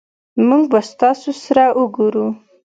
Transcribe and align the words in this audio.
مونږ 0.47 0.63
به 0.71 0.79
ستاسو 0.91 1.31
سره 1.43 1.63
اوګورو 1.77 2.25